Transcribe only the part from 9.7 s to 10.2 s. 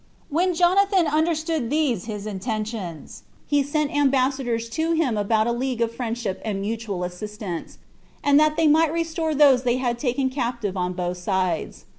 had